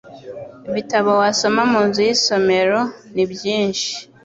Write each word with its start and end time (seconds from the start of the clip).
bitabo 0.73 1.11
wasoma 1.21 1.61
mu 1.71 1.81
nzu 1.87 1.99
y'isomero. 2.07 2.79
Ni 3.13 3.23
byinshi 3.31 3.91